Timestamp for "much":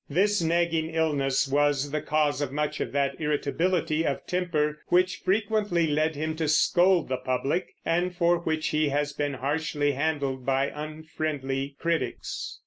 2.51-2.79